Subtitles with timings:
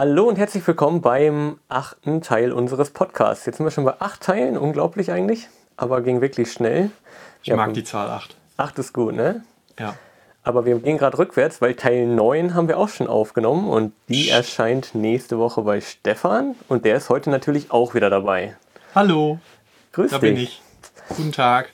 [0.00, 3.44] Hallo und herzlich willkommen beim achten Teil unseres Podcasts.
[3.44, 6.90] Jetzt sind wir schon bei acht Teilen, unglaublich eigentlich, aber ging wirklich schnell.
[7.42, 8.34] Ich ja, mag die Zahl 8.
[8.56, 9.44] 8 ist gut, ne?
[9.78, 9.98] Ja.
[10.42, 14.30] Aber wir gehen gerade rückwärts, weil Teil 9 haben wir auch schon aufgenommen und die
[14.30, 18.56] erscheint nächste Woche bei Stefan und der ist heute natürlich auch wieder dabei.
[18.94, 19.38] Hallo.
[19.92, 20.30] Grüß da dich.
[20.30, 20.62] bin ich.
[21.14, 21.68] Guten Tag.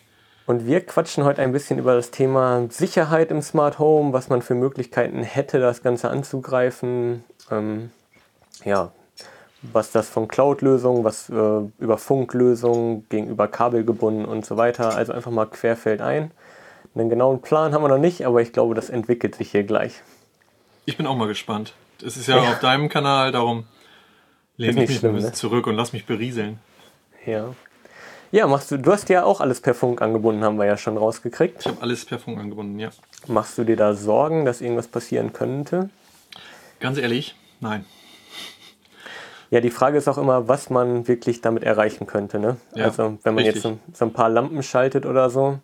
[0.47, 4.43] Und wir quatschen heute ein bisschen über das Thema Sicherheit im Smart Home, was man
[4.43, 7.23] für Möglichkeiten hätte, das Ganze anzugreifen.
[7.53, 7.91] Ähm,
[8.65, 8.93] ja,
[9.63, 14.95] was das von Cloud-Lösungen, was äh, über Funklösungen gegenüber Kabel gebunden und so weiter.
[14.95, 16.31] Also einfach mal querfeld ein.
[16.95, 20.03] Einen genauen Plan haben wir noch nicht, aber ich glaube, das entwickelt sich hier gleich.
[20.87, 21.75] Ich bin auch mal gespannt.
[22.05, 23.65] Es ist ja, ja, auf deinem Kanal, darum
[24.57, 25.37] lehne ich mich schlimm, ein bisschen ne?
[25.37, 26.59] zurück und lass mich berieseln.
[27.25, 27.55] Ja.
[28.33, 30.97] Ja, machst du, du hast ja auch alles per Funk angebunden, haben wir ja schon
[30.97, 31.61] rausgekriegt.
[31.61, 32.91] Ich habe alles per Funk angebunden, ja.
[33.29, 35.91] Machst du dir da Sorgen, dass irgendwas passieren könnte?
[36.81, 37.85] Ganz ehrlich, nein.
[39.51, 42.39] Ja, die Frage ist auch immer, was man wirklich damit erreichen könnte.
[42.39, 42.57] Ne?
[42.75, 43.63] Ja, also wenn man richtig.
[43.63, 45.61] jetzt so, so, ein paar Lampen schaltet oder so,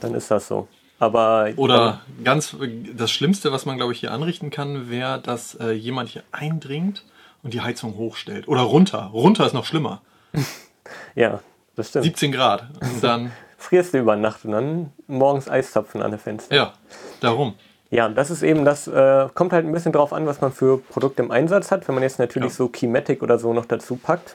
[0.00, 0.68] dann ist das so.
[0.98, 2.56] Aber oder ähm, ganz
[2.94, 7.04] das Schlimmste, was man glaube ich hier anrichten kann, wäre, dass äh, jemand hier eindringt
[7.42, 9.10] und die Heizung hochstellt oder runter.
[9.12, 10.00] Runter ist noch schlimmer.
[11.14, 11.40] ja,
[11.74, 12.06] das stimmt.
[12.06, 16.54] 17 Grad und dann frierst du über Nacht und dann morgens Eiszapfen an der Fenster.
[16.54, 16.72] Ja,
[17.20, 17.54] darum.
[17.90, 20.78] Ja, das ist eben, das äh, kommt halt ein bisschen drauf an, was man für
[20.78, 21.86] Produkte im Einsatz hat.
[21.86, 22.56] Wenn man jetzt natürlich ja.
[22.56, 24.34] so Kinetic oder so noch dazu packt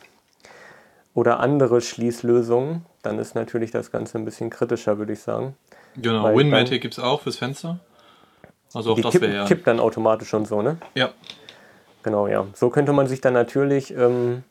[1.13, 5.55] oder andere Schließlösungen, dann ist natürlich das Ganze ein bisschen kritischer, würde ich sagen.
[5.97, 7.79] Genau, Winmatic gibt es auch fürs Fenster.
[8.73, 9.45] Also auch die das wäre ja.
[9.45, 10.77] kippt dann automatisch und so, ne?
[10.95, 11.09] Ja.
[12.03, 12.47] Genau, ja.
[12.53, 14.43] So könnte man sich dann natürlich ähm,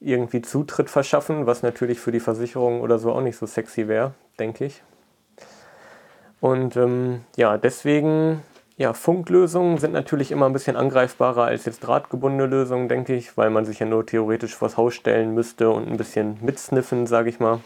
[0.00, 4.14] irgendwie Zutritt verschaffen, was natürlich für die Versicherung oder so auch nicht so sexy wäre,
[4.38, 4.82] denke ich.
[6.40, 8.42] Und ähm, ja, deswegen,
[8.76, 13.50] ja, Funklösungen sind natürlich immer ein bisschen angreifbarer als jetzt drahtgebundene Lösungen, denke ich, weil
[13.50, 17.40] man sich ja nur theoretisch vors Haus stellen müsste und ein bisschen mitsniffen, sage ich
[17.40, 17.60] mal.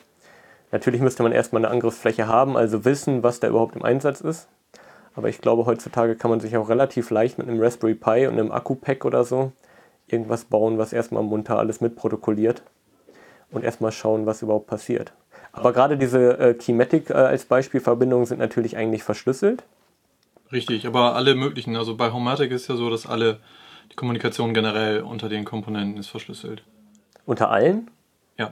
[0.73, 4.49] Natürlich müsste man erstmal eine Angriffsfläche haben, also wissen, was da überhaupt im Einsatz ist.
[5.15, 8.35] Aber ich glaube, heutzutage kann man sich auch relativ leicht mit einem Raspberry Pi und
[8.35, 9.53] einem Akku-Pack oder so
[10.07, 12.63] irgendwas bauen, was erstmal munter alles mitprotokolliert
[13.51, 15.13] und erstmal schauen, was überhaupt passiert.
[15.55, 19.63] Aber gerade diese äh, Kinetic äh, als Beispielverbindungen sind natürlich eigentlich verschlüsselt.
[20.53, 21.77] Richtig, aber alle möglichen.
[21.77, 23.39] Also bei Homatic ist ja so, dass alle
[23.91, 26.63] die Kommunikation generell unter den Komponenten ist verschlüsselt.
[27.25, 27.91] Unter allen?
[28.37, 28.51] Ja.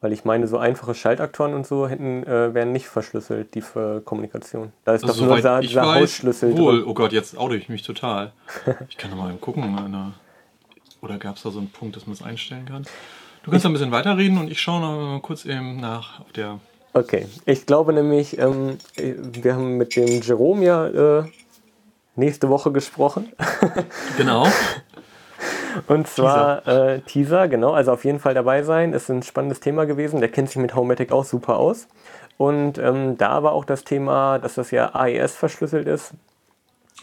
[0.00, 4.02] Weil ich meine, so einfache Schaltaktoren und so hätten, äh, wären nicht verschlüsselt, die für
[4.02, 4.72] Kommunikation.
[4.84, 6.84] Da ist also doch nur dieser, dieser Hausschlüssel wohl.
[6.84, 8.32] Oh Gott, jetzt oute ich mich total.
[8.88, 10.14] ich kann doch mal gucken.
[11.00, 12.84] Oder gab es da so einen Punkt, dass man es einstellen kann?
[13.46, 16.32] Du kannst ich, ein bisschen weiterreden und ich schaue noch mal kurz eben nach auf
[16.32, 16.58] der.
[16.94, 20.86] Okay, ich glaube nämlich, ähm, wir haben mit dem Jerome ja
[21.20, 21.24] äh,
[22.16, 23.32] nächste Woche gesprochen.
[24.16, 24.48] genau.
[25.86, 26.94] Und zwar Teaser.
[26.94, 28.92] Äh, Teaser, genau, also auf jeden Fall dabei sein.
[28.92, 30.18] Ist ein spannendes Thema gewesen.
[30.18, 31.86] Der kennt sich mit Homematic auch super aus.
[32.38, 36.14] Und ähm, da war auch das Thema, dass das ja AES verschlüsselt ist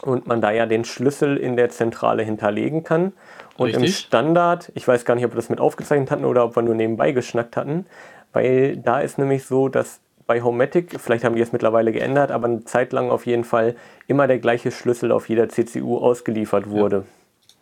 [0.02, 3.14] und man da ja den Schlüssel in der Zentrale hinterlegen kann.
[3.56, 3.84] Und Richtig.
[3.84, 6.62] im Standard, ich weiß gar nicht, ob wir das mit aufgezeichnet hatten oder ob wir
[6.62, 7.86] nur nebenbei geschnackt hatten,
[8.32, 12.46] weil da ist nämlich so, dass bei Homematic, vielleicht haben die es mittlerweile geändert, aber
[12.46, 13.76] eine Zeit lang auf jeden Fall
[14.06, 16.96] immer der gleiche Schlüssel auf jeder CCU ausgeliefert wurde.
[16.96, 17.52] Ja.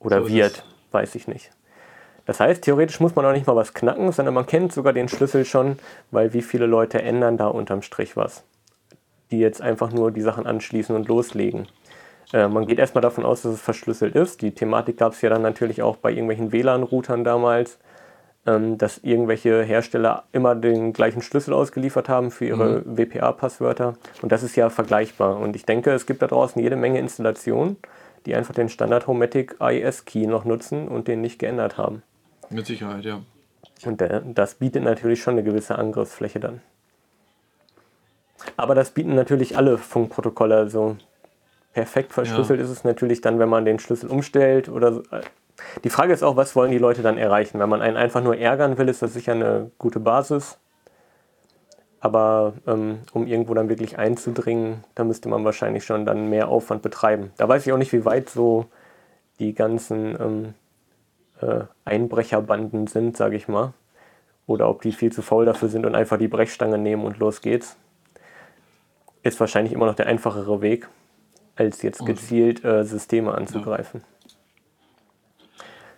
[0.00, 1.50] Oder so wird, weiß ich nicht.
[2.26, 5.08] Das heißt, theoretisch muss man auch nicht mal was knacken, sondern man kennt sogar den
[5.08, 5.78] Schlüssel schon,
[6.10, 8.44] weil wie viele Leute ändern da unterm Strich was.
[9.30, 11.68] Die jetzt einfach nur die Sachen anschließen und loslegen.
[12.34, 14.42] Äh, man geht erstmal davon aus, dass es verschlüsselt ist.
[14.42, 17.78] Die Thematik gab es ja dann natürlich auch bei irgendwelchen WLAN-Routern damals,
[18.44, 22.98] ähm, dass irgendwelche Hersteller immer den gleichen Schlüssel ausgeliefert haben für ihre mhm.
[22.98, 23.94] WPA-Passwörter.
[24.20, 25.38] Und das ist ja vergleichbar.
[25.38, 27.76] Und ich denke, es gibt da draußen jede Menge Installationen,
[28.26, 32.02] die einfach den Standard Homatic AES Key noch nutzen und den nicht geändert haben.
[32.50, 33.20] Mit Sicherheit, ja.
[33.86, 36.62] Und der, das bietet natürlich schon eine gewisse Angriffsfläche dann.
[38.56, 40.56] Aber das bieten natürlich alle Funkprotokolle.
[40.56, 40.96] Also
[41.74, 42.64] perfekt verschlüsselt ja.
[42.64, 45.02] ist es natürlich dann, wenn man den Schlüssel umstellt oder so.
[45.82, 47.58] Die Frage ist auch, was wollen die Leute dann erreichen?
[47.58, 50.58] Wenn man einen einfach nur ärgern will, ist das sicher eine gute Basis.
[52.00, 56.82] Aber ähm, um irgendwo dann wirklich einzudringen, da müsste man wahrscheinlich schon dann mehr Aufwand
[56.82, 57.32] betreiben.
[57.36, 58.66] Da weiß ich auch nicht, wie weit so
[59.38, 60.54] die ganzen ähm,
[61.40, 63.72] äh, Einbrecherbanden sind, sage ich mal.
[64.46, 67.40] Oder ob die viel zu faul dafür sind und einfach die Brechstange nehmen und los
[67.40, 67.76] geht's.
[69.22, 70.88] Ist wahrscheinlich immer noch der einfachere Weg,
[71.56, 74.02] als jetzt gezielt äh, Systeme anzugreifen.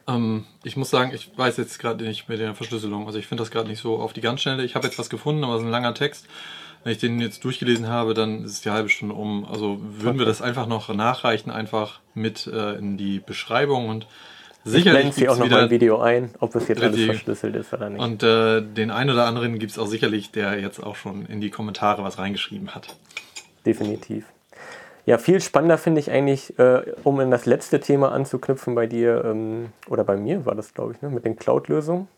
[0.07, 0.17] Ja.
[0.17, 3.07] Ähm, ich muss sagen, ich weiß jetzt gerade nicht mit der Verschlüsselung.
[3.07, 4.65] Also ich finde das gerade nicht so auf die ganz schnelle.
[4.65, 6.27] Ich habe jetzt was gefunden, aber es ist ein langer Text.
[6.85, 9.45] wenn ich den jetzt durchgelesen habe, dann ist die halbe Stunde um.
[9.45, 14.07] Also würden wir das einfach noch nachreichen, einfach mit äh, in die Beschreibung und
[14.65, 15.07] sicherlich.
[15.09, 17.91] Ich sie auch noch mal ein Video ein, ob es jetzt alles verschlüsselt ist oder
[17.91, 18.01] nicht.
[18.01, 21.41] Und äh, den einen oder anderen gibt es auch sicherlich, der jetzt auch schon in
[21.41, 22.95] die Kommentare was reingeschrieben hat.
[23.65, 24.25] Definitiv.
[25.07, 29.25] Ja, viel spannender finde ich eigentlich, äh, um in das letzte Thema anzuknüpfen bei dir,
[29.25, 32.09] ähm, oder bei mir war das, glaube ich, ne, mit den Cloud-Lösungen.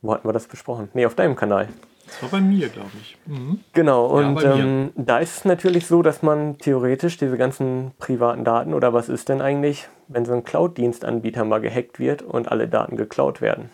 [0.00, 0.88] Wo hatten wir das besprochen?
[0.94, 1.68] Nee, auf deinem Kanal.
[2.06, 3.18] Das war bei mir, glaube ich.
[3.26, 3.60] Mhm.
[3.72, 8.44] Genau, und ja, ähm, da ist es natürlich so, dass man theoretisch diese ganzen privaten
[8.44, 12.68] Daten, oder was ist denn eigentlich, wenn so ein Cloud-Dienstanbieter mal gehackt wird und alle
[12.68, 13.70] Daten geklaut werden?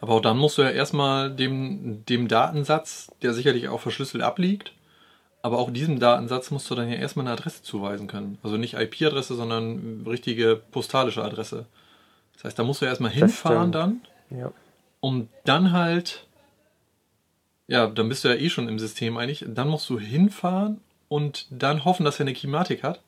[0.00, 4.72] Aber auch dann musst du ja erstmal dem, dem Datensatz, der sicherlich auch verschlüsselt abliegt,
[5.42, 8.38] aber auch diesem Datensatz musst du dann ja erstmal eine Adresse zuweisen können.
[8.42, 11.66] Also nicht IP-Adresse, sondern richtige postalische Adresse.
[12.34, 14.00] Das heißt, da musst du ja erstmal hinfahren dann,
[14.30, 14.52] ja.
[15.00, 16.26] um dann halt,
[17.66, 21.46] ja, dann bist du ja eh schon im System eigentlich, dann musst du hinfahren und
[21.50, 23.00] dann hoffen, dass er eine Kimatik hat.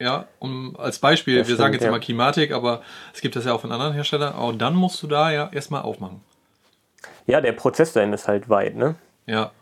[0.00, 1.88] Ja, um als Beispiel, das wir stimmt, sagen jetzt ja.
[1.88, 2.82] immer Kimatik, aber
[3.12, 5.82] es gibt das ja auch von anderen Herstellern, auch dann musst du da ja erstmal
[5.82, 6.20] aufmachen.
[7.26, 8.96] Ja, der Prozess dahin ist halt weit, ne?
[9.26, 9.52] Ja,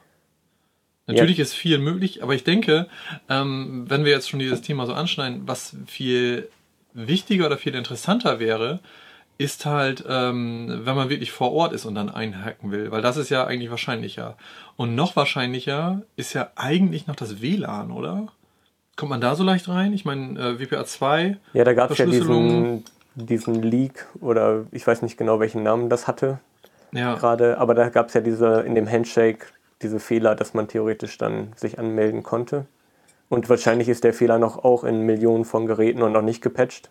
[1.06, 1.42] Natürlich ja.
[1.42, 2.86] ist viel möglich, aber ich denke,
[3.28, 6.48] ähm, wenn wir jetzt schon dieses Thema so anschneiden, was viel
[6.94, 8.80] wichtiger oder viel interessanter wäre,
[9.38, 13.16] ist halt, ähm, wenn man wirklich vor Ort ist und dann einhacken will, weil das
[13.16, 14.36] ist ja eigentlich wahrscheinlicher.
[14.76, 18.28] Und noch wahrscheinlicher ist ja eigentlich noch das WLAN, oder?
[18.94, 19.92] Kommt man da so leicht rein?
[19.94, 21.36] Ich meine, äh, WPA2.
[21.54, 22.84] Ja, da gab es ja diesen,
[23.14, 26.38] diesen Leak oder ich weiß nicht genau, welchen Namen das hatte.
[26.92, 27.14] Ja.
[27.14, 29.46] Gerade, aber da gab es ja diese in dem Handshake
[29.82, 32.66] diese Fehler, dass man theoretisch dann sich anmelden konnte.
[33.28, 36.90] Und wahrscheinlich ist der Fehler noch auch in Millionen von Geräten und noch nicht gepatcht.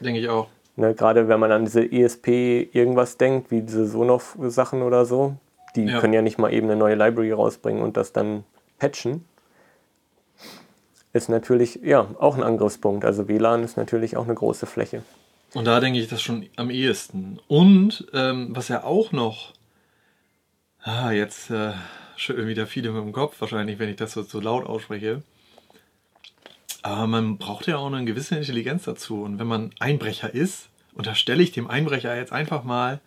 [0.00, 0.48] Denke ich auch.
[0.76, 5.36] Ne, gerade wenn man an diese ESP irgendwas denkt, wie diese Sonoff-Sachen oder so,
[5.76, 6.00] die ja.
[6.00, 8.44] können ja nicht mal eben eine neue Library rausbringen und das dann
[8.78, 9.24] patchen.
[11.12, 13.04] Ist natürlich ja auch ein Angriffspunkt.
[13.04, 15.02] Also WLAN ist natürlich auch eine große Fläche.
[15.52, 17.38] Und da denke ich das schon am ehesten.
[17.46, 19.52] Und ähm, was ja auch noch,
[20.82, 21.72] ah, jetzt äh,
[22.16, 25.22] schütteln wieder viele mit dem Kopf, wahrscheinlich, wenn ich das so, laut ausspreche.
[26.82, 29.22] Aber man braucht ja auch eine gewisse Intelligenz dazu.
[29.22, 33.00] Und wenn man Einbrecher ist, unterstelle ich dem Einbrecher jetzt einfach mal,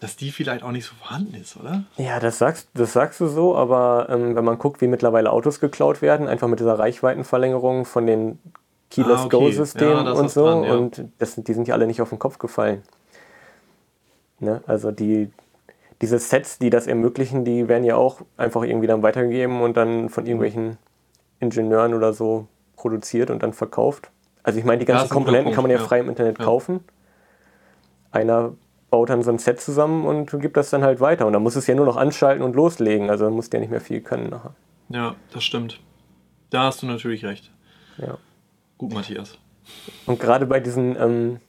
[0.00, 1.84] dass die vielleicht auch nicht so vorhanden ist, oder?
[1.98, 5.60] Ja, das sagst, das sagst du so, aber ähm, wenn man guckt, wie mittlerweile Autos
[5.60, 8.38] geklaut werden, einfach mit dieser Reichweitenverlängerung von den
[8.90, 9.36] Keyless ah, okay.
[9.36, 10.74] Go-Systemen ja, und so, dran, ja.
[10.74, 12.82] und das, die sind ja alle nicht auf den Kopf gefallen.
[14.40, 14.62] Ne?
[14.66, 15.30] Also die,
[16.00, 20.08] diese Sets, die das ermöglichen, die werden ja auch einfach irgendwie dann weitergegeben und dann
[20.08, 20.78] von irgendwelchen
[21.40, 24.10] Ingenieuren oder so produziert und dann verkauft.
[24.42, 26.44] Also ich meine, die ganzen Komponenten kann man ja, ja, frei im Internet ja.
[26.44, 26.80] kaufen.
[28.10, 28.54] Einer
[28.90, 31.26] baut dann so ein Set zusammen und gibt das dann halt weiter.
[31.26, 33.10] Und dann muss es ja nur noch anschalten und loslegen.
[33.10, 34.54] Also muss der nicht mehr viel können nachher.
[34.88, 35.80] Ja, das stimmt.
[36.48, 37.52] Da hast du natürlich recht.
[37.98, 38.18] Ja.
[38.78, 39.38] Gut, Matthias.
[40.06, 41.40] Und gerade bei diesen ähm,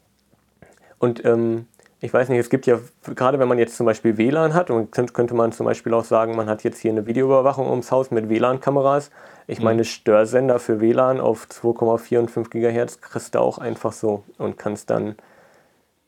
[0.99, 1.65] und ähm,
[2.03, 2.79] ich weiß nicht, es gibt ja,
[3.15, 6.35] gerade wenn man jetzt zum Beispiel WLAN hat, und könnte man zum Beispiel auch sagen,
[6.35, 9.11] man hat jetzt hier eine Videoüberwachung ums Haus mit WLAN-Kameras.
[9.45, 9.65] Ich mhm.
[9.65, 14.57] meine, Störsender für WLAN auf 2,4 und 5 GHz kriegst du auch einfach so und
[14.57, 15.15] kannst dann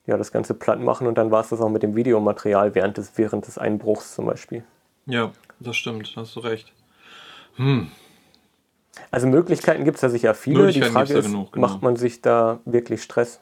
[0.08, 2.98] ja, das Ganze platt machen und dann war es das auch mit dem Videomaterial während
[2.98, 4.64] des, während des Einbruchs zum Beispiel.
[5.06, 6.74] Ja, das stimmt, hast du recht.
[7.56, 7.92] Hm.
[9.12, 10.72] Also Möglichkeiten gibt es da sicher viele.
[10.72, 11.68] Die Frage ist, genug, genau.
[11.68, 13.40] macht man sich da wirklich Stress?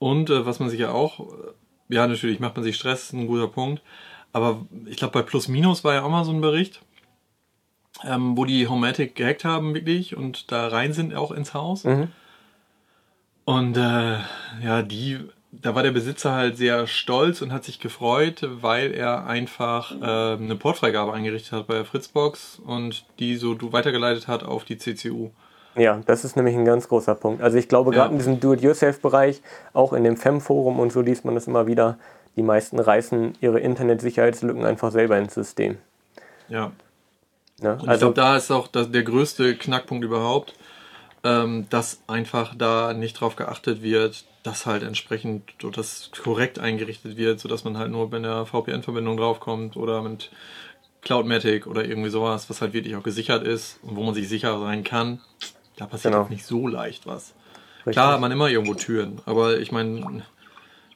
[0.00, 3.28] Und äh, was man sich ja auch, äh, ja natürlich macht man sich Stress, ein
[3.28, 3.82] guter Punkt.
[4.32, 6.80] Aber ich glaube bei Plus Minus war ja auch mal so ein Bericht,
[8.04, 11.84] ähm, wo die Homematic gehackt haben wirklich und da rein sind auch ins Haus.
[11.84, 12.08] Mhm.
[13.44, 14.18] Und äh,
[14.62, 15.18] ja, die,
[15.52, 20.42] da war der Besitzer halt sehr stolz und hat sich gefreut, weil er einfach äh,
[20.42, 25.30] eine Portfreigabe eingerichtet hat bei der Fritzbox und die so weitergeleitet hat auf die CCU.
[25.80, 27.42] Ja, das ist nämlich ein ganz großer Punkt.
[27.42, 28.12] Also ich glaube, gerade ja.
[28.12, 29.40] in diesem Do-it-yourself-Bereich,
[29.72, 31.96] auch in dem FEM-Forum und so liest man das immer wieder,
[32.36, 35.78] die meisten reißen ihre Internetsicherheitslücken einfach selber ins System.
[36.50, 36.72] Ja.
[37.62, 40.52] ja also, ich glaube, da ist auch der größte Knackpunkt überhaupt,
[41.24, 47.40] ähm, dass einfach da nicht drauf geachtet wird, dass halt entsprechend das korrekt eingerichtet wird,
[47.40, 50.30] sodass man halt nur bei einer VPN-Verbindung draufkommt oder mit
[51.00, 54.60] Cloudmatic oder irgendwie sowas, was halt wirklich auch gesichert ist und wo man sich sicher
[54.60, 55.20] sein kann.
[55.80, 56.24] Da passiert genau.
[56.24, 57.34] auch nicht so leicht was.
[57.78, 57.92] Richtig.
[57.92, 60.22] Klar hat man immer irgendwo Türen, aber ich meine, ein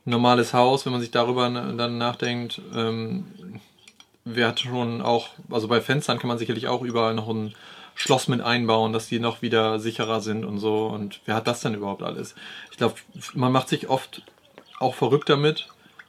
[0.05, 3.25] normales Haus, wenn man sich darüber dann nachdenkt, ähm,
[4.27, 7.55] wer hat schon auch, also bei Fenstern kann man sicherlich auch überall noch ein
[7.95, 10.89] Schloss mit einbauen, dass die noch wieder sicherer sind und so.
[10.89, 12.35] Und wer hat das denn überhaupt alles?
[12.71, 12.97] Ich glaube,
[13.33, 14.21] man macht sich oft
[14.81, 15.69] auch verrückt damit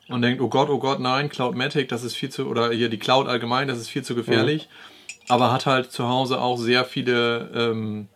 [0.09, 2.99] und denkt, oh Gott, oh Gott, nein, Cloudmatic, das ist viel zu, oder hier die
[2.99, 4.67] Cloud allgemein, das ist viel zu gefährlich.
[4.67, 4.95] Mhm
[5.27, 8.07] aber hat halt zu Hause auch sehr viele ähm,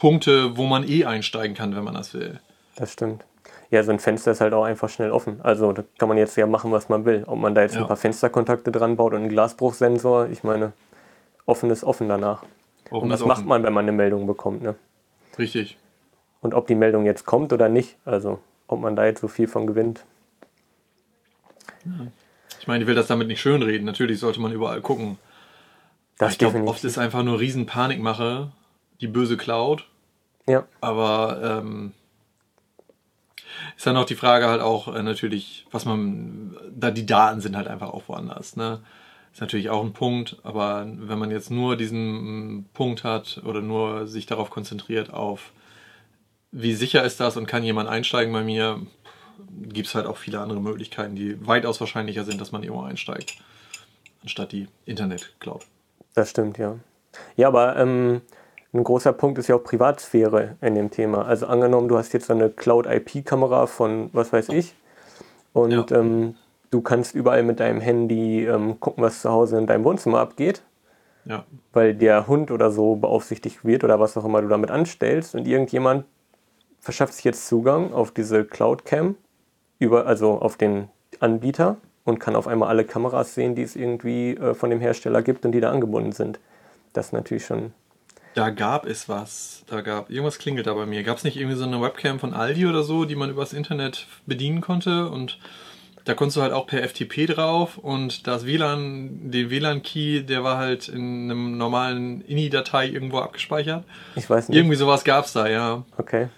[0.00, 2.40] Punkte, wo man eh einsteigen kann, wenn man das will.
[2.74, 3.24] Das stimmt.
[3.70, 5.40] Ja, so ein Fenster ist halt auch einfach schnell offen.
[5.42, 7.22] Also da kann man jetzt ja machen, was man will.
[7.26, 7.82] Ob man da jetzt ja.
[7.82, 10.72] ein paar Fensterkontakte dran baut und einen Glasbruchsensor, ich meine,
[11.46, 12.42] offen ist offen danach.
[12.90, 14.74] Offen und was macht man, wenn man eine Meldung bekommt, ne?
[15.38, 15.76] Richtig.
[16.40, 19.46] Und ob die Meldung jetzt kommt oder nicht, also ob man da jetzt so viel
[19.46, 20.04] von gewinnt.
[22.58, 23.84] Ich meine, ich will das damit nicht schönreden.
[23.84, 25.18] Natürlich sollte man überall gucken.
[26.18, 28.50] Das ich glaube, oft ist einfach nur riesen Panikmache,
[29.00, 29.86] die böse Cloud.
[30.46, 30.66] Ja.
[30.80, 31.92] Aber ähm,
[33.76, 37.56] ist dann auch die Frage halt auch äh, natürlich, was man, da die Daten sind
[37.56, 38.56] halt einfach auch woanders.
[38.56, 38.80] Ne?
[39.32, 43.60] Ist natürlich auch ein Punkt, aber wenn man jetzt nur diesen mm, Punkt hat oder
[43.60, 45.52] nur sich darauf konzentriert auf,
[46.52, 48.80] wie sicher ist das und kann jemand einsteigen bei mir,
[49.62, 53.36] gibt es halt auch viele andere Möglichkeiten, die weitaus wahrscheinlicher sind, dass man irgendwo einsteigt,
[54.22, 55.64] anstatt die Internet-Cloud.
[56.14, 56.76] Das stimmt, ja.
[57.36, 58.20] Ja, aber ähm,
[58.72, 61.24] ein großer Punkt ist ja auch Privatsphäre in dem Thema.
[61.24, 64.74] Also angenommen, du hast jetzt so eine Cloud-IP-Kamera von was weiß ich
[65.52, 65.98] und ja.
[65.98, 66.36] ähm,
[66.70, 70.62] du kannst überall mit deinem Handy ähm, gucken, was zu Hause in deinem Wohnzimmer abgeht.
[71.24, 71.44] Ja.
[71.72, 75.46] Weil der Hund oder so beaufsichtigt wird oder was auch immer du damit anstellst und
[75.46, 76.04] irgendjemand
[76.78, 79.16] verschafft sich jetzt Zugang auf diese Cloud-Cam,
[79.78, 84.36] über, also auf den Anbieter und kann auf einmal alle Kameras sehen, die es irgendwie
[84.36, 86.40] äh, von dem Hersteller gibt und die da angebunden sind.
[86.92, 87.72] Das ist natürlich schon
[88.34, 89.64] da gab es was.
[89.66, 91.02] Da gab irgendwas klingelt da bei mir.
[91.02, 94.06] Gab es nicht irgendwie so eine Webcam von Aldi oder so, die man übers Internet
[94.26, 95.38] bedienen konnte und
[96.04, 100.56] da konntest du halt auch per FTP drauf und das WLAN, den WLAN-Key, der war
[100.56, 103.84] halt in einem normalen INI-Datei irgendwo abgespeichert.
[104.16, 104.56] Ich weiß nicht.
[104.56, 105.84] Irgendwie sowas gab es da, ja.
[105.98, 106.28] Okay.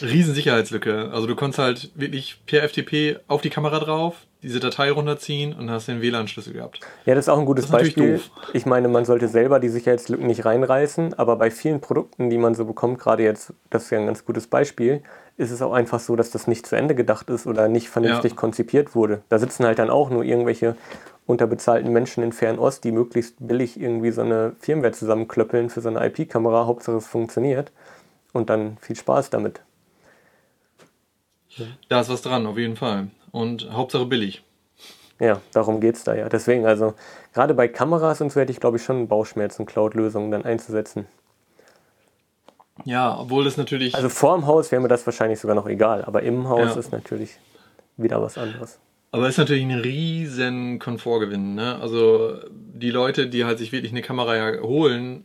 [0.00, 1.10] Riesensicherheitslücke.
[1.12, 5.70] Also du konntest halt wirklich per FTP auf die Kamera drauf, diese Datei runterziehen und
[5.70, 6.80] hast den WLAN-Schlüssel gehabt.
[7.06, 8.20] Ja, das ist auch ein gutes Beispiel.
[8.52, 12.54] Ich meine, man sollte selber die Sicherheitslücken nicht reinreißen, aber bei vielen Produkten, die man
[12.54, 15.02] so bekommt, gerade jetzt, das ist ja ein ganz gutes Beispiel,
[15.36, 18.32] ist es auch einfach so, dass das nicht zu Ende gedacht ist oder nicht vernünftig
[18.32, 18.36] ja.
[18.36, 19.22] konzipiert wurde.
[19.28, 20.76] Da sitzen halt dann auch nur irgendwelche
[21.26, 26.04] unterbezahlten Menschen in Fernost, die möglichst billig irgendwie so eine Firmware zusammenklöppeln für so eine
[26.06, 27.70] IP-Kamera, Hauptsache es funktioniert
[28.32, 29.60] und dann viel Spaß damit.
[31.88, 33.08] Da ist was dran, auf jeden Fall.
[33.30, 34.42] Und Hauptsache billig.
[35.20, 36.28] Ja, darum geht es da ja.
[36.28, 36.94] Deswegen, also
[37.34, 41.06] gerade bei Kameras und so hätte ich, glaube ich, schon Bauchschmerzen, Cloud-Lösungen dann einzusetzen.
[42.84, 43.94] Ja, obwohl das natürlich.
[43.94, 46.78] Also vor dem Haus wäre mir das wahrscheinlich sogar noch egal, aber im Haus ja.
[46.78, 47.38] ist natürlich
[47.96, 48.78] wieder was anderes.
[49.10, 51.54] Aber es ist natürlich ein riesen Komfortgewinn.
[51.54, 51.78] Ne?
[51.80, 55.24] Also die Leute, die halt sich wirklich eine Kamera holen,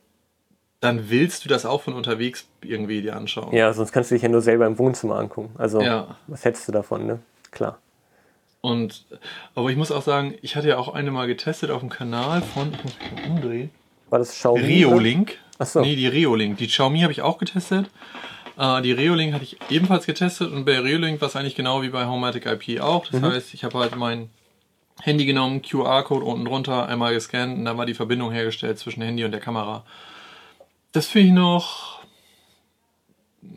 [0.79, 3.53] dann willst du das auch von unterwegs irgendwie dir anschauen.
[3.53, 5.51] Ja, sonst kannst du dich ja nur selber im Wohnzimmer angucken.
[5.57, 6.17] Also, ja.
[6.27, 7.19] was hättest du davon, ne?
[7.51, 7.77] Klar.
[8.63, 9.03] Und,
[9.55, 12.41] aber ich muss auch sagen, ich hatte ja auch eine mal getestet auf dem Kanal
[12.41, 13.71] von, ich muss mich mal umdrehen.
[14.09, 14.61] War das Xiaomi?
[14.61, 15.37] Reolink.
[15.59, 15.81] Achso.
[15.81, 16.59] Nee, die Reolink.
[16.59, 17.89] Die Xiaomi habe ich auch getestet.
[18.57, 21.89] Äh, die Reolink hatte ich ebenfalls getestet und bei Reolink war es eigentlich genau wie
[21.89, 23.05] bei Homematic IP auch.
[23.05, 23.25] Das mhm.
[23.25, 24.29] heißt, ich habe halt mein
[25.01, 29.25] Handy genommen, QR-Code unten drunter, einmal gescannt und dann war die Verbindung hergestellt zwischen Handy
[29.25, 29.83] und der Kamera.
[30.93, 32.02] Das finde ich noch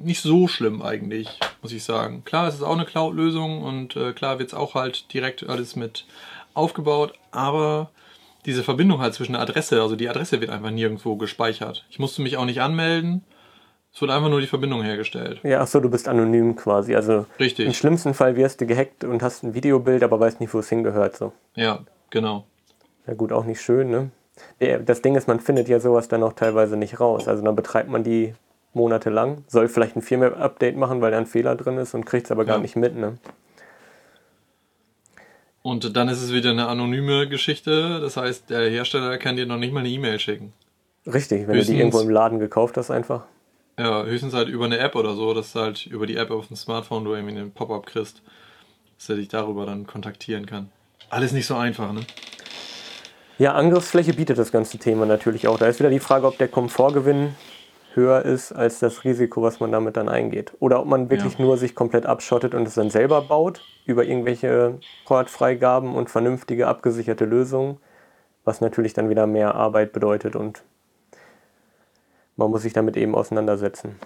[0.03, 1.29] nicht so schlimm eigentlich,
[1.63, 2.25] muss ich sagen.
[2.25, 5.77] Klar, es ist auch eine Cloud-Lösung und äh, klar wird es auch halt direkt alles
[5.77, 6.07] mit
[6.55, 7.91] aufgebaut, aber
[8.47, 11.85] diese Verbindung halt zwischen der Adresse, also die Adresse wird einfach nirgendwo gespeichert.
[11.91, 13.25] Ich musste mich auch nicht anmelden.
[13.93, 15.41] Es wurde einfach nur die Verbindung hergestellt.
[15.43, 16.95] Ja, achso, du bist anonym quasi.
[16.95, 17.67] Also Richtig.
[17.67, 20.69] im schlimmsten Fall wirst du gehackt und hast ein Videobild, aber weißt nicht, wo es
[20.69, 21.17] hingehört.
[21.17, 21.33] So.
[21.55, 22.45] Ja, genau.
[23.07, 24.11] Ja gut, auch nicht schön, ne?
[24.85, 27.27] Das Ding ist, man findet ja sowas dann auch teilweise nicht raus.
[27.27, 28.35] Also dann betreibt man die
[28.77, 32.31] monatelang, soll vielleicht ein Firmware-Update machen, weil da ein Fehler drin ist und kriegt es
[32.31, 32.95] aber gar nicht mit.
[32.95, 33.19] Ne?
[35.63, 37.99] Und dann ist es wieder eine anonyme Geschichte.
[38.01, 40.53] Das heißt, der Hersteller kann dir noch nicht mal eine E-Mail schicken.
[41.07, 43.25] Richtig, wenn höchstens, du die irgendwo im Laden gekauft hast, einfach.
[43.79, 46.47] Ja, höchstens halt über eine App oder so, dass du halt über die App auf
[46.47, 48.23] dem Smartphone du irgendwie einen Pop-up kriegst,
[48.97, 50.71] dass er dich darüber dann kontaktieren kann.
[51.11, 52.03] Alles nicht so einfach, ne?
[53.39, 55.59] Ja, Angriffsfläche bietet das ganze Thema natürlich auch.
[55.59, 57.35] Da ist wieder die Frage, ob der Komfortgewinn
[57.97, 60.53] höher ist als das Risiko, was man damit dann eingeht.
[60.61, 61.45] Oder ob man wirklich ja.
[61.45, 67.25] nur sich komplett abschottet und es dann selber baut über irgendwelche Portfreigaben und vernünftige abgesicherte
[67.25, 67.79] Lösungen,
[68.45, 70.63] was natürlich dann wieder mehr Arbeit bedeutet und
[72.37, 73.97] man muss sich damit eben auseinandersetzen.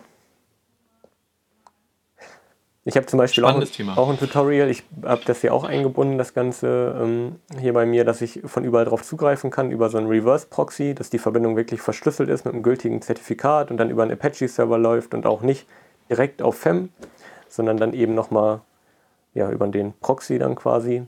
[2.90, 3.54] Ich habe zum Beispiel auch,
[3.96, 8.04] auch, ein Tutorial, ich habe das hier auch eingebunden, das Ganze ähm, hier bei mir,
[8.04, 11.80] dass ich von überall drauf zugreifen kann, über so einen Reverse-Proxy, dass die Verbindung wirklich
[11.80, 15.68] verschlüsselt ist mit einem gültigen Zertifikat und dann über einen Apache-Server läuft und auch nicht
[16.08, 16.88] direkt auf FEM,
[17.48, 18.60] sondern dann eben nochmal
[19.34, 21.04] ja, über den Proxy dann quasi.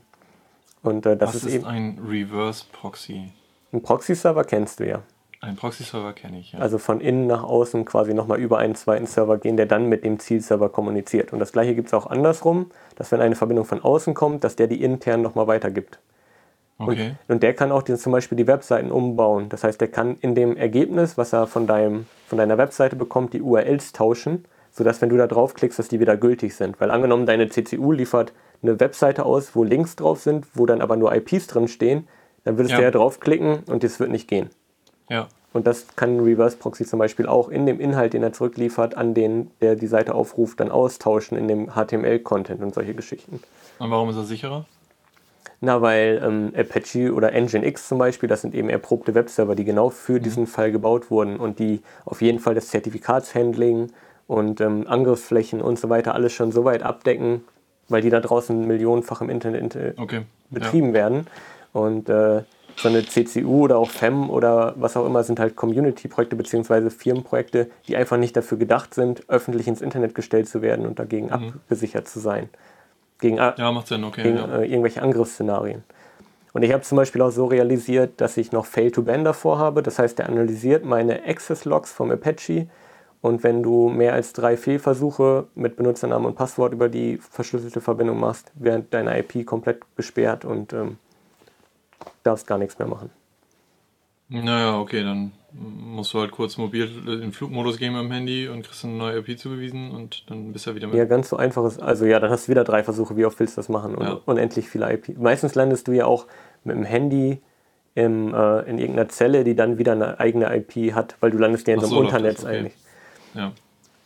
[0.84, 3.32] Und, äh, das Was ist, ist ein Reverse-Proxy?
[3.72, 5.02] Ein Proxy-Server kennst du ja.
[5.44, 6.60] Ein Proxy-Server kenne ich, ja.
[6.60, 10.04] Also von innen nach außen quasi nochmal über einen zweiten Server gehen, der dann mit
[10.04, 11.32] dem Zielserver kommuniziert.
[11.32, 14.54] Und das gleiche gibt es auch andersrum, dass wenn eine Verbindung von außen kommt, dass
[14.54, 15.98] der die intern nochmal weitergibt.
[16.78, 17.16] Okay.
[17.26, 19.48] Und, und, der kann auch die, zum Beispiel die Webseiten umbauen.
[19.48, 23.32] Das heißt, der kann in dem Ergebnis, was er von, deinem, von deiner Webseite bekommt,
[23.32, 26.80] die URLs tauschen, sodass wenn du da draufklickst, dass die wieder gültig sind.
[26.80, 28.32] Weil angenommen, deine CCU liefert
[28.62, 32.06] eine Webseite aus, wo Links drauf sind, wo dann aber nur IPs drin stehen,
[32.44, 32.78] dann würdest ja.
[32.78, 34.50] du ja draufklicken und das wird nicht gehen.
[35.08, 35.28] Ja.
[35.52, 39.12] Und das kann Reverse Proxy zum Beispiel auch in dem Inhalt, den er zurückliefert, an
[39.12, 43.42] den, der die Seite aufruft, dann austauschen in dem HTML-Content und solche Geschichten.
[43.78, 44.64] Und warum ist er sicherer?
[45.64, 49.90] Na, weil ähm, Apache oder Nginx zum Beispiel, das sind eben erprobte Webserver, die genau
[49.90, 50.22] für mhm.
[50.22, 53.92] diesen Fall gebaut wurden und die auf jeden Fall das Zertifikatshandling
[54.26, 57.44] und ähm, Angriffsflächen und so weiter alles schon so weit abdecken,
[57.88, 60.22] weil die da draußen millionenfach im Internet äh, okay.
[60.50, 60.94] betrieben ja.
[60.94, 61.26] werden.
[61.72, 62.42] Und äh,
[62.76, 66.90] so eine CCU oder auch FEM oder was auch immer sind halt Community-Projekte bzw.
[66.90, 71.26] Firmenprojekte, die einfach nicht dafür gedacht sind, öffentlich ins Internet gestellt zu werden und dagegen
[71.26, 71.32] mhm.
[71.32, 72.48] abgesichert zu sein.
[73.20, 74.22] Gegen, ja, macht Sinn, okay.
[74.24, 74.58] Gegen ja.
[74.58, 75.84] äh, irgendwelche Angriffsszenarien.
[76.52, 79.58] Und ich habe zum Beispiel auch so realisiert, dass ich noch Fail to Ban davor
[79.58, 79.82] habe.
[79.82, 82.66] Das heißt, der analysiert meine Access-Logs vom Apache
[83.22, 88.18] und wenn du mehr als drei Fehlversuche mit Benutzernamen und Passwort über die verschlüsselte Verbindung
[88.18, 90.98] machst, wird deine IP komplett gesperrt und ähm,
[92.22, 93.10] darfst gar nichts mehr machen.
[94.28, 98.84] Naja, okay, dann musst du halt kurz mobil in Flugmodus gehen am Handy und kriegst
[98.84, 100.96] eine neue IP zugewiesen und dann bist du wieder mit.
[100.96, 103.38] Ja, ganz so einfach ist, also ja, dann hast du wieder drei Versuche, wie oft
[103.38, 104.20] willst du das machen und ja.
[104.24, 105.18] unendlich viele IP.
[105.18, 106.26] Meistens landest du ja auch
[106.64, 107.42] mit dem Handy
[107.94, 111.68] im, äh, in irgendeiner Zelle, die dann wieder eine eigene IP hat, weil du landest
[111.68, 112.56] ja in so einem Unternetz okay.
[112.56, 112.74] eigentlich.
[113.34, 113.52] Ja.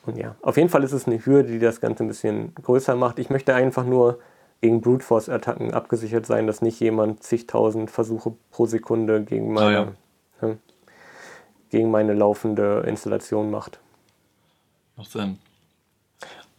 [0.07, 2.97] Und ja, auf jeden Fall ist es eine Hürde, die das Ganze ein bisschen größer
[2.97, 3.19] macht.
[3.19, 4.19] Ich möchte einfach nur
[4.61, 9.67] gegen Brute Force Attacken abgesichert sein, dass nicht jemand zigtausend Versuche pro Sekunde gegen meine,
[9.67, 9.71] ah,
[10.43, 10.49] ja.
[10.49, 10.57] Ja,
[11.71, 13.81] gegen meine laufende Installation macht.
[14.97, 15.39] Macht Sinn.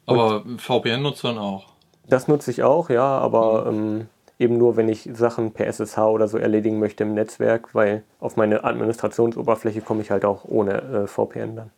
[0.05, 1.73] Aber Und VPN nutzt du dann auch?
[2.07, 3.77] Das nutze ich auch, ja, aber mhm.
[3.77, 4.07] ähm,
[4.39, 8.37] eben nur, wenn ich Sachen per SSH oder so erledigen möchte im Netzwerk, weil auf
[8.37, 11.71] meine Administrationsoberfläche komme ich halt auch ohne äh, VPN dann.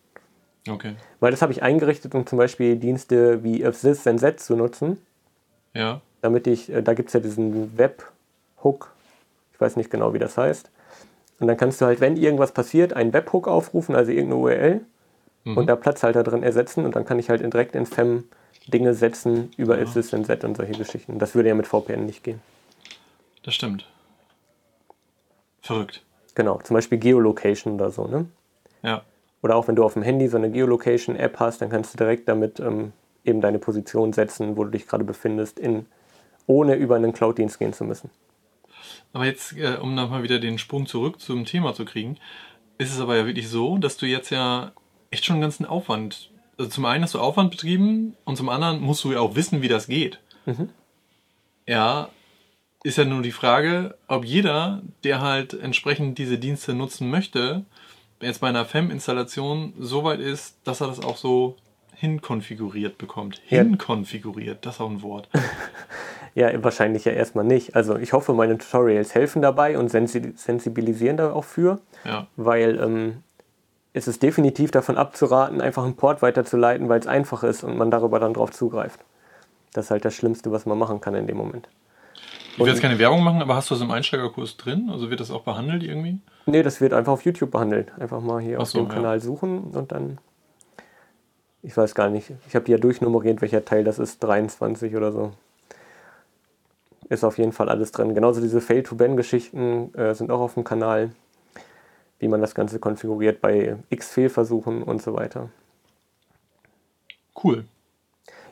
[0.70, 0.96] Okay.
[1.20, 5.00] Weil das habe ich eingerichtet, um zum Beispiel Dienste wie Sys Senset zu nutzen.
[5.74, 8.92] Ja damit ich, äh, da gibt es ja diesen Webhook,
[9.54, 10.70] ich weiß nicht genau, wie das heißt.
[11.40, 14.82] Und dann kannst du halt, wenn irgendwas passiert, einen Webhook aufrufen, also irgendeine URL
[15.46, 15.58] mhm.
[15.58, 18.26] und da Platzhalter drin ersetzen und dann kann ich halt direkt in FEM
[18.68, 19.84] Dinge setzen über ja.
[19.84, 21.18] Assistant Set und solche Geschichten.
[21.20, 22.42] Das würde ja mit VPN nicht gehen.
[23.44, 23.88] Das stimmt.
[25.62, 26.04] Verrückt.
[26.36, 28.26] Genau, zum Beispiel Geolocation oder so, ne?
[28.84, 29.02] Ja.
[29.42, 32.28] Oder auch wenn du auf dem Handy so eine Geolocation-App hast, dann kannst du direkt
[32.28, 32.92] damit ähm,
[33.24, 35.86] eben deine Position setzen, wo du dich gerade befindest, in
[36.50, 38.10] ohne über einen Cloud-Dienst gehen zu müssen.
[39.14, 42.18] Aber jetzt, äh, um nochmal wieder den Sprung zurück zum Thema zu kriegen,
[42.80, 44.72] ist es aber ja wirklich so, dass du jetzt ja
[45.12, 48.82] echt schon einen ganzen Aufwand, also zum einen hast du Aufwand betrieben und zum anderen
[48.82, 50.20] musst du ja auch wissen, wie das geht.
[50.48, 50.70] Mhm.
[51.68, 52.10] Ja,
[52.84, 57.64] ist ja nur die Frage, ob jeder, der halt entsprechend diese Dienste nutzen möchte,
[58.22, 61.58] jetzt bei einer FEM-Installation so weit ist, dass er das auch so
[61.96, 63.42] hinkonfiguriert bekommt.
[63.46, 65.30] Hinkonfiguriert, das ist auch ein Wort.
[66.36, 67.76] ja, wahrscheinlich ja erstmal nicht.
[67.76, 72.28] Also ich hoffe, meine Tutorials helfen dabei und sensibilisieren da auch für, ja.
[72.36, 73.24] weil ähm,
[73.94, 77.92] es ist definitiv davon abzuraten, einfach einen Port weiterzuleiten, weil es einfach ist und man
[77.92, 79.00] darüber dann drauf zugreift.
[79.74, 81.68] Das ist halt das Schlimmste, was man machen kann in dem Moment.
[82.54, 84.90] Ich will jetzt keine Werbung machen, aber hast du das im Einsteigerkurs drin?
[84.92, 86.20] Also wird das auch behandelt irgendwie?
[86.46, 87.94] Nee, das wird einfach auf YouTube behandelt.
[88.00, 88.96] Einfach mal hier Ach auf so, dem ja.
[88.96, 90.18] Kanal suchen und dann
[91.62, 92.32] ich weiß gar nicht.
[92.48, 94.24] Ich habe hier durchnummeriert, welcher Teil das ist.
[94.24, 95.32] 23 oder so.
[97.10, 98.14] Ist auf jeden Fall alles drin.
[98.14, 101.12] Genauso diese Fail-to-Ban-Geschichten äh, sind auch auf dem Kanal.
[102.20, 105.50] Wie man das Ganze konfiguriert bei X-Fehlversuchen und so weiter.
[107.42, 107.66] Cool.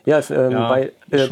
[0.04, 1.28] Ja, es, ähm, ja bei, äh,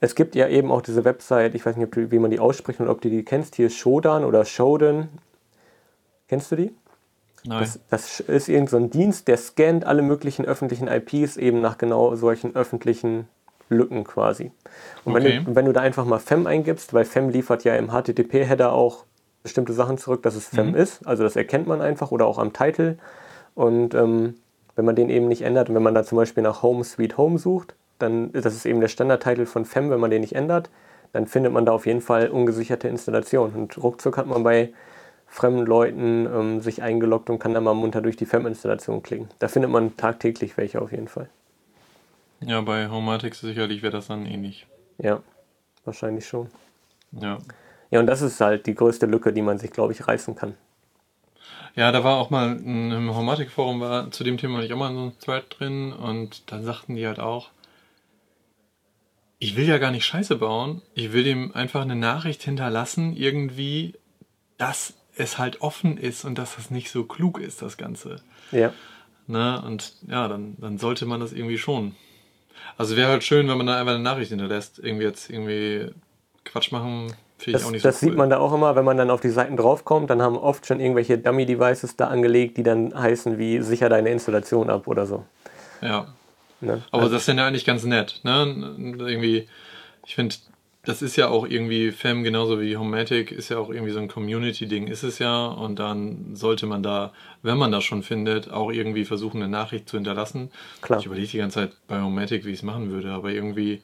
[0.00, 2.80] es gibt ja eben auch diese Website, ich weiß nicht, du, wie man die ausspricht
[2.80, 3.56] und ob du die kennst.
[3.56, 5.08] Hier ist Shodan oder Shodan.
[6.28, 6.74] Kennst du die?
[7.44, 7.60] Nein.
[7.60, 12.14] Das, das ist irgendein so Dienst, der scannt alle möglichen öffentlichen IPs eben nach genau
[12.14, 13.28] solchen öffentlichen
[13.68, 14.52] Lücken quasi.
[15.04, 15.24] Und okay.
[15.24, 18.72] wenn, du, wenn du da einfach mal FEM eingibst, weil FEM liefert ja im HTTP-Header
[18.72, 19.04] auch
[19.42, 20.74] bestimmte Sachen zurück, dass es FEM mhm.
[20.74, 22.96] ist, also das erkennt man einfach oder auch am Titel.
[23.54, 24.34] Und ähm,
[24.76, 27.16] wenn man den eben nicht ändert und wenn man da zum Beispiel nach Home Sweet
[27.16, 30.70] Home sucht, dann ist das eben der Standardtitel von FEM, wenn man den nicht ändert,
[31.12, 33.52] dann findet man da auf jeden Fall ungesicherte Installation.
[33.54, 34.72] Und ruckzuck hat man bei
[35.26, 39.28] fremden Leuten ähm, sich eingeloggt und kann dann mal munter durch die FEM-Installation klicken.
[39.38, 41.28] Da findet man tagtäglich welche auf jeden Fall.
[42.40, 44.66] Ja, bei Homatics sicherlich wäre das dann ähnlich.
[44.98, 45.22] Ja,
[45.84, 46.48] wahrscheinlich schon.
[47.12, 47.38] Ja.
[47.90, 50.54] Ja, und das ist halt die größte Lücke, die man sich, glaube ich, reißen kann.
[51.74, 55.00] Ja, da war auch mal im Homatic-Forum war zu dem Thema nicht auch mal so
[55.06, 57.50] ein Thread drin und dann sagten die halt auch,
[59.38, 63.94] ich will ja gar nicht Scheiße bauen, ich will ihm einfach eine Nachricht hinterlassen, irgendwie,
[64.56, 68.22] dass es halt offen ist und dass das nicht so klug ist, das Ganze.
[68.50, 68.72] Ja.
[69.26, 69.62] Ne?
[69.64, 71.94] Und ja, dann, dann sollte man das irgendwie schon.
[72.76, 74.78] Also wäre halt schön, wenn man da einfach eine Nachricht hinterlässt.
[74.78, 75.90] Irgendwie jetzt irgendwie
[76.44, 78.08] Quatsch machen, finde ich auch nicht so Das cool.
[78.10, 80.66] sieht man da auch immer, wenn man dann auf die Seiten draufkommt, dann haben oft
[80.66, 85.24] schon irgendwelche Dummy-Devices da angelegt, die dann heißen wie sicher deine Installation ab oder so.
[85.82, 86.08] Ja.
[86.60, 86.82] Ne?
[86.90, 88.20] Aber also, das ist ja eigentlich ganz nett.
[88.24, 88.74] Ne?
[88.98, 89.48] Irgendwie,
[90.06, 90.34] ich finde,
[90.88, 94.08] das ist ja auch irgendwie Fam genauso wie Homematic, ist ja auch irgendwie so ein
[94.08, 95.46] Community-Ding, ist es ja.
[95.46, 99.88] Und dann sollte man da, wenn man das schon findet, auch irgendwie versuchen, eine Nachricht
[99.88, 100.50] zu hinterlassen.
[100.80, 100.98] Klar.
[101.00, 103.82] Ich überlege die ganze Zeit bei Homematic, wie ich es machen würde, aber irgendwie,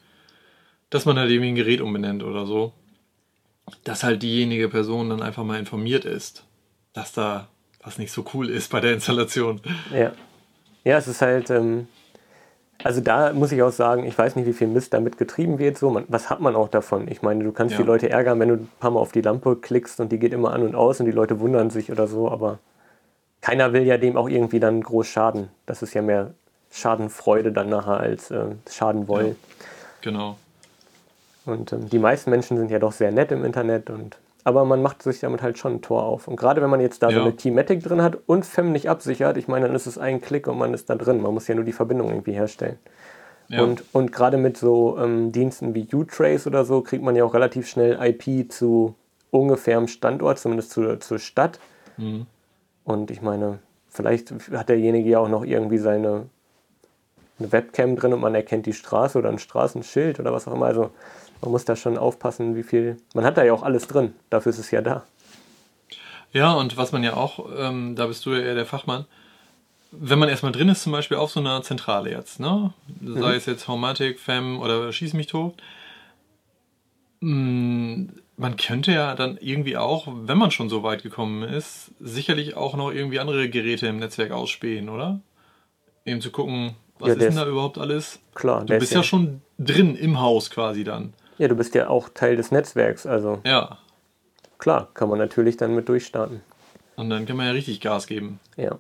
[0.90, 2.73] dass man halt irgendwie ein Gerät umbenennt oder so
[3.85, 6.45] dass halt diejenige Person dann einfach mal informiert ist,
[6.93, 7.49] dass da
[7.83, 9.61] was nicht so cool ist bei der Installation.
[9.93, 10.12] Ja.
[10.85, 11.88] Ja, es ist halt, ähm,
[12.85, 15.79] also da muss ich auch sagen, ich weiß nicht, wie viel Mist damit getrieben wird.
[15.79, 17.09] So, man, was hat man auch davon?
[17.09, 17.79] Ich meine, du kannst ja.
[17.81, 20.35] die Leute ärgern, wenn du ein paar Mal auf die Lampe klickst und die geht
[20.35, 22.59] immer an und aus und die Leute wundern sich oder so, aber
[23.40, 25.49] keiner will ja dem auch irgendwie dann groß schaden.
[25.64, 26.35] Das ist ja mehr
[26.70, 29.29] Schadenfreude dann nachher als äh, Schadenwollen.
[29.29, 29.66] Ja.
[30.03, 30.37] Genau.
[31.47, 34.83] Und ähm, die meisten Menschen sind ja doch sehr nett im Internet und aber man
[34.83, 36.29] macht sich damit halt schon ein Tor auf.
[36.29, 37.17] Und gerade wenn man jetzt da ja.
[37.17, 40.21] so eine Teamatic drin hat und Fem nicht absichert, ich meine, dann ist es ein
[40.21, 41.23] Klick und man ist da drin.
[41.23, 42.79] Man muss ja nur die Verbindung irgendwie herstellen.
[43.49, 43.63] Ja.
[43.63, 47.35] Und, und gerade mit so ähm, Diensten wie U-Trace oder so kriegt man ja auch
[47.35, 48.95] relativ schnell IP zu
[49.31, 51.59] ungefährem Standort, zumindest zu, zur Stadt.
[51.97, 52.27] Mhm.
[52.85, 56.27] Und ich meine, vielleicht hat derjenige ja auch noch irgendwie seine
[57.39, 60.67] eine Webcam drin und man erkennt die Straße oder ein Straßenschild oder was auch immer.
[60.67, 60.91] Also
[61.45, 62.97] man muss da schon aufpassen, wie viel.
[63.15, 65.05] Man hat da ja auch alles drin, dafür ist es ja da.
[66.33, 69.05] Ja, und was man ja auch, ähm, da bist du ja eher der Fachmann,
[69.93, 72.73] wenn man erstmal drin ist, zum Beispiel auf so einer Zentrale jetzt, ne?
[73.01, 73.37] sei mhm.
[73.37, 75.55] es jetzt Homatic, Fem oder Schieß mich tot,
[77.21, 82.57] mm, man könnte ja dann irgendwie auch, wenn man schon so weit gekommen ist, sicherlich
[82.57, 85.21] auch noch irgendwie andere Geräte im Netzwerk ausspähen, oder?
[86.05, 88.19] Eben zu gucken, was ja, ist denn da überhaupt alles?
[88.35, 91.13] Klar, du bist ja, ja schon drin im Haus quasi dann.
[91.38, 93.40] Ja, du bist ja auch Teil des Netzwerks, also.
[93.44, 93.79] Ja.
[94.59, 96.40] Klar, kann man natürlich dann mit durchstarten.
[96.97, 98.38] Und dann kann man ja richtig Gas geben.
[98.57, 98.79] Ja.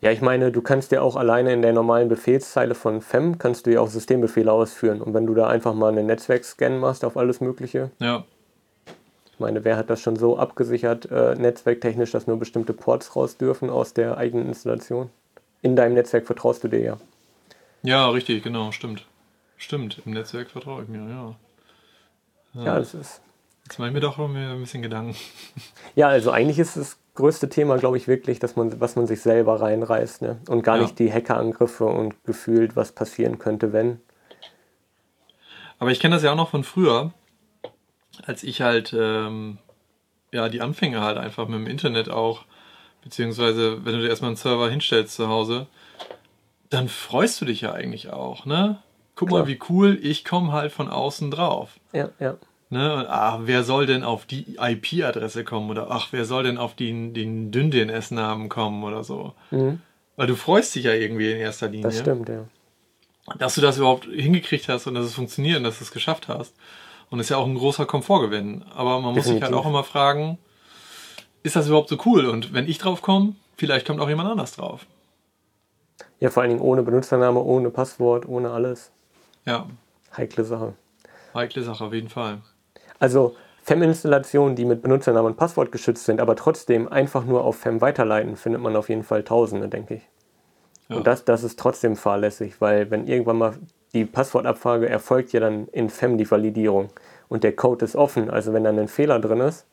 [0.00, 3.66] Ja, ich meine, du kannst ja auch alleine in der normalen Befehlszeile von FEM kannst
[3.66, 5.00] du ja auch Systembefehle ausführen.
[5.00, 7.90] Und wenn du da einfach mal einen Netzwerkscan machst auf alles Mögliche.
[7.98, 8.24] Ja.
[9.32, 13.36] Ich meine, wer hat das schon so abgesichert, äh, netzwerktechnisch, dass nur bestimmte Ports raus
[13.36, 15.10] dürfen aus der eigenen Installation?
[15.62, 16.96] In deinem Netzwerk vertraust du dir ja.
[17.82, 19.04] Ja, richtig, genau, stimmt.
[19.56, 21.34] Stimmt, im Netzwerk vertraue ich mir, ja.
[22.54, 23.20] Ja, das ist.
[23.64, 25.14] Jetzt mache ich mir doch ein bisschen Gedanken.
[25.94, 29.20] Ja, also eigentlich ist das größte Thema, glaube ich, wirklich, dass man, was man sich
[29.20, 30.22] selber reinreißt.
[30.22, 30.38] Ne?
[30.48, 30.82] Und gar ja.
[30.82, 34.00] nicht die Hackerangriffe und gefühlt, was passieren könnte, wenn.
[35.80, 37.12] Aber ich kenne das ja auch noch von früher,
[38.24, 39.58] als ich halt ähm,
[40.32, 42.44] ja die Anfänge halt einfach mit dem Internet auch,
[43.02, 45.66] beziehungsweise wenn du dir erstmal einen Server hinstellst zu Hause,
[46.70, 48.82] dann freust du dich ja eigentlich auch, ne?
[49.18, 49.40] Guck Klar.
[49.40, 51.70] mal, wie cool, ich komme halt von außen drauf.
[51.92, 52.36] Ja, ja.
[52.70, 52.94] Ne?
[52.94, 55.70] Und, ach, wer soll denn auf die IP-Adresse kommen?
[55.70, 59.32] Oder ach, wer soll denn auf den, den DNS-Namen kommen oder so?
[59.50, 59.80] Mhm.
[60.14, 61.82] Weil du freust dich ja irgendwie in erster Linie.
[61.82, 62.44] Das stimmt, ja.
[63.38, 66.28] Dass du das überhaupt hingekriegt hast und dass es funktioniert und dass du es geschafft
[66.28, 66.54] hast.
[67.10, 68.64] Und ist ja auch ein großer Komfortgewinn.
[68.72, 69.32] Aber man muss Definitiv.
[69.32, 70.38] sich halt auch immer fragen,
[71.42, 72.26] ist das überhaupt so cool?
[72.26, 74.86] Und wenn ich drauf komme, vielleicht kommt auch jemand anders drauf.
[76.20, 78.92] Ja, vor allen Dingen ohne Benutzername, ohne Passwort, ohne alles.
[79.48, 79.66] Ja.
[80.16, 80.74] Heikle Sache.
[81.34, 82.42] Heikle Sache, auf jeden Fall.
[82.98, 87.80] Also FEM-Installationen, die mit Benutzernamen und Passwort geschützt sind, aber trotzdem einfach nur auf FEM
[87.80, 90.02] weiterleiten, findet man auf jeden Fall Tausende, denke ich.
[90.88, 90.96] Ja.
[90.96, 93.54] Und das, das ist trotzdem fahrlässig, weil wenn irgendwann mal
[93.94, 96.88] die Passwortabfrage erfolgt ja dann in FEM die Validierung
[97.28, 99.66] und der Code ist offen, also wenn dann ein Fehler drin ist,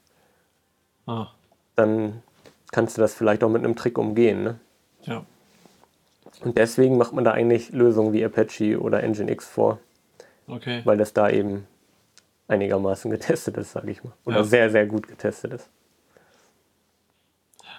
[1.06, 1.28] ah.
[1.76, 2.22] dann
[2.72, 4.44] kannst du das vielleicht auch mit einem Trick umgehen.
[4.44, 4.60] Ne?
[5.04, 5.26] Ja.
[6.46, 9.80] Und deswegen macht man da eigentlich Lösungen wie Apache oder Nginx vor.
[10.48, 10.82] Okay.
[10.84, 11.66] Weil das da eben
[12.48, 14.14] einigermaßen getestet ist, sage ich mal.
[14.26, 14.44] Oder ja.
[14.44, 15.70] sehr, sehr gut getestet ist.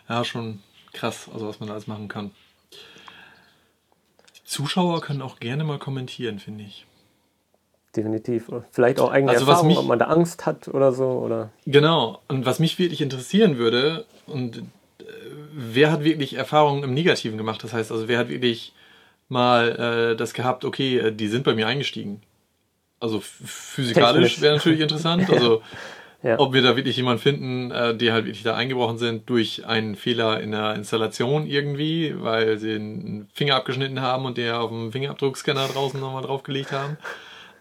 [0.08, 0.60] Ja, schon
[0.92, 2.32] krass, also was man da alles machen kann.
[4.36, 6.86] Die Zuschauer können auch gerne mal kommentieren, finde ich.
[7.94, 8.50] Definitiv.
[8.72, 11.04] Vielleicht auch eigene also Erfahrungen, ob man da Angst hat oder so.
[11.04, 11.50] Oder?
[11.66, 12.20] Genau.
[12.26, 14.64] Und was mich wirklich interessieren würde, und
[15.56, 17.64] wer hat wirklich Erfahrungen im Negativen gemacht?
[17.64, 18.74] Das heißt, also wer hat wirklich
[19.28, 22.22] mal äh, das gehabt, okay, äh, die sind bei mir eingestiegen.
[23.00, 25.28] Also physikalisch wäre natürlich interessant.
[25.30, 25.62] Also
[26.22, 26.40] Ja.
[26.40, 29.94] Ob wir da wirklich jemanden finden, äh, die halt wirklich da eingebrochen sind durch einen
[29.94, 34.90] Fehler in der Installation irgendwie, weil sie einen Finger abgeschnitten haben und der auf dem
[34.90, 36.96] Fingerabdruckscanner draußen nochmal draufgelegt haben.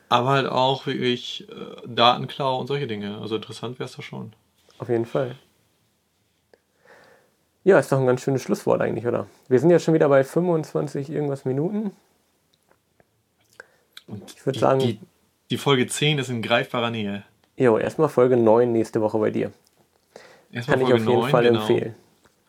[0.10, 1.53] Aber halt auch wirklich äh,
[1.86, 3.19] Datenklau und solche Dinge.
[3.19, 4.34] Also interessant wäre es doch schon.
[4.79, 5.36] Auf jeden Fall.
[7.65, 9.25] Ja, ist doch ein ganz schönes Schlusswort eigentlich, oder?
[9.49, 11.91] Wir sind ja schon wieder bei 25 irgendwas Minuten.
[14.06, 14.80] Und ich würde sagen.
[14.80, 14.99] Die,
[15.49, 17.23] die, Folge 10 ist in greifbarer Nähe.
[17.58, 19.51] Jo, erstmal Folge 9 nächste Woche bei dir.
[20.51, 21.60] Erstmal kann Folge ich auf jeden 9, Fall genau.
[21.62, 21.95] empfehlen.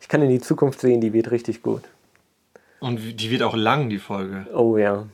[0.02, 1.83] Ich kann in die Zukunft sehen, die wird richtig gut.
[2.81, 4.46] Und die wird auch lang, die Folge.
[4.55, 5.07] Oh ja.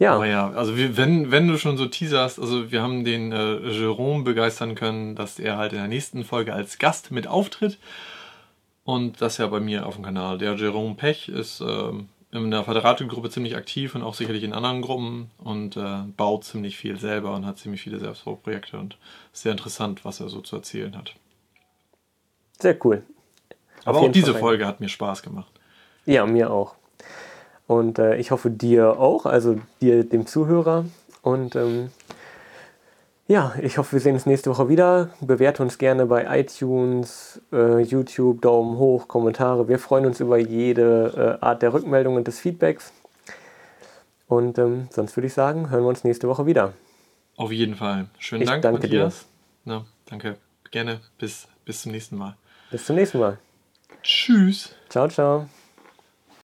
[0.00, 0.14] Ja.
[0.14, 4.24] Aber ja, also wenn, wenn du schon so teaserst, also wir haben den äh, Jerome
[4.24, 7.78] begeistern können, dass er halt in der nächsten Folge als Gast mit auftritt.
[8.82, 10.38] Und das ja bei mir auf dem Kanal.
[10.38, 11.92] Der Jerome Pech ist äh,
[12.32, 16.78] in der Verdrahtgruppe ziemlich aktiv und auch sicherlich in anderen Gruppen und äh, baut ziemlich
[16.78, 18.96] viel selber und hat ziemlich viele Selbstbauprojekte und
[19.34, 21.14] sehr interessant, was er so zu erzählen hat.
[22.58, 23.02] Sehr cool.
[23.84, 25.52] Aber auch diese Folge hat mir Spaß gemacht.
[26.06, 26.74] Ja, mir auch.
[27.70, 30.86] Und äh, ich hoffe dir auch, also dir, dem Zuhörer.
[31.22, 31.90] Und ähm,
[33.28, 35.10] ja, ich hoffe, wir sehen uns nächste Woche wieder.
[35.20, 39.68] Bewerte uns gerne bei iTunes, äh, YouTube, Daumen hoch, Kommentare.
[39.68, 42.92] Wir freuen uns über jede äh, Art der Rückmeldung und des Feedbacks.
[44.26, 46.72] Und ähm, sonst würde ich sagen, hören wir uns nächste Woche wieder.
[47.36, 48.06] Auf jeden Fall.
[48.18, 49.26] Schönen ich Dank, danke Matthias.
[49.64, 49.74] Dir.
[49.74, 50.36] Ja, danke.
[50.72, 50.98] Gerne.
[51.18, 52.36] Bis, bis zum nächsten Mal.
[52.72, 53.38] Bis zum nächsten Mal.
[54.02, 54.74] Tschüss.
[54.88, 55.46] Ciao, ciao.